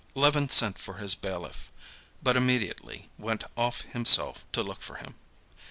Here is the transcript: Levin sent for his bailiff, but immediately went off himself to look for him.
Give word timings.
Levin 0.15 0.49
sent 0.49 0.79
for 0.79 0.95
his 0.95 1.13
bailiff, 1.13 1.71
but 2.23 2.35
immediately 2.35 3.07
went 3.19 3.43
off 3.55 3.81
himself 3.81 4.47
to 4.51 4.63
look 4.63 4.81
for 4.81 4.95
him. 4.95 5.13